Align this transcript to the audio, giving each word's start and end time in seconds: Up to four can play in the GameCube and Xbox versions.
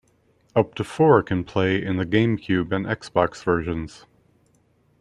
Up 0.55 0.73
to 0.73 0.83
four 0.83 1.21
can 1.21 1.43
play 1.43 1.79
in 1.79 1.97
the 1.97 2.07
GameCube 2.07 2.71
and 2.71 2.87
Xbox 2.87 3.43
versions. 3.43 4.07